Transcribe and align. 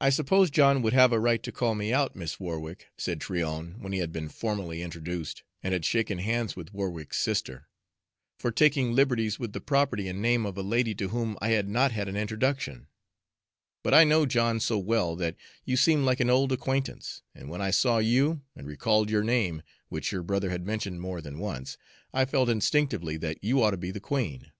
"I 0.00 0.08
suppose 0.08 0.50
John 0.50 0.80
would 0.80 0.94
have 0.94 1.12
a 1.12 1.20
right 1.20 1.42
to 1.42 1.52
call 1.52 1.74
me 1.74 1.92
out, 1.92 2.16
Miss 2.16 2.40
Warwick," 2.40 2.86
said 2.96 3.20
Tryon, 3.20 3.78
when 3.78 3.92
he 3.92 3.98
had 3.98 4.10
been 4.10 4.30
formally 4.30 4.80
introduced 4.80 5.42
and 5.62 5.74
had 5.74 5.84
shaken 5.84 6.16
hands 6.16 6.56
with 6.56 6.72
Warwick's 6.72 7.18
sister, 7.18 7.68
"for 8.38 8.50
taking 8.50 8.92
liberties 8.94 9.38
with 9.38 9.52
the 9.52 9.60
property 9.60 10.08
and 10.08 10.22
name 10.22 10.46
of 10.46 10.56
a 10.56 10.62
lady 10.62 10.94
to 10.94 11.08
whom 11.08 11.36
I 11.42 11.50
had 11.50 11.68
not 11.68 11.92
had 11.92 12.08
an 12.08 12.16
introduction; 12.16 12.86
but 13.82 13.92
I 13.92 14.02
know 14.02 14.24
John 14.24 14.60
so 14.60 14.78
well 14.78 15.14
that 15.16 15.36
you 15.62 15.76
seemed 15.76 16.06
like 16.06 16.20
an 16.20 16.30
old 16.30 16.50
acquaintance; 16.50 17.20
and 17.34 17.50
when 17.50 17.60
I 17.60 17.70
saw 17.70 17.98
you, 17.98 18.40
and 18.56 18.66
recalled 18.66 19.10
your 19.10 19.22
name, 19.22 19.60
which 19.90 20.10
your 20.10 20.22
brother 20.22 20.48
had 20.48 20.64
mentioned 20.64 21.02
more 21.02 21.20
than 21.20 21.38
once, 21.38 21.76
I 22.14 22.24
felt 22.24 22.48
instinctively 22.48 23.18
that 23.18 23.44
you 23.44 23.62
ought 23.62 23.72
to 23.72 23.76
be 23.76 23.90
the 23.90 24.00
queen. 24.00 24.52